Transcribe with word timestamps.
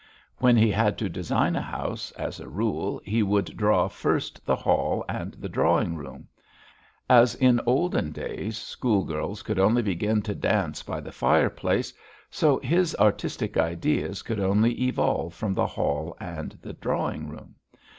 When 0.39 0.57
he 0.57 0.71
had 0.71 0.97
to 0.97 1.09
design 1.09 1.55
a 1.55 1.61
house, 1.61 2.09
as 2.13 2.39
a 2.39 2.49
rule 2.49 2.99
he 3.05 3.21
would 3.21 3.55
draw 3.55 3.87
first 3.87 4.43
the 4.47 4.55
hall 4.55 5.05
and 5.07 5.33
the 5.35 5.47
drawing 5.47 5.95
room; 5.95 6.27
as 7.07 7.35
in 7.35 7.61
olden 7.67 8.11
days 8.11 8.57
schoolgirls 8.57 9.43
could 9.43 9.59
only 9.59 9.83
begin 9.83 10.23
to 10.23 10.33
dance 10.33 10.81
by 10.81 11.01
the 11.01 11.11
fireplace, 11.11 11.93
so 12.31 12.57
his 12.61 12.95
artistic 12.95 13.57
ideas 13.57 14.23
could 14.23 14.39
only 14.39 14.71
evolve 14.83 15.35
from 15.35 15.53
the 15.53 15.67
hall 15.67 16.17
and 16.19 16.57
drawing 16.81 17.29
room. 17.29 17.53